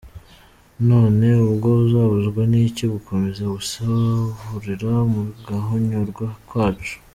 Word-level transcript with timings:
None 0.87 1.25
ubwo 1.47 1.67
azabuzwa 1.83 2.41
n’iki 2.51 2.85
gukomeza 2.93 3.43
gusahurira 3.55 4.89
mu 5.11 5.21
guhonyorwa 5.45 6.25
kwacu? 6.47 6.95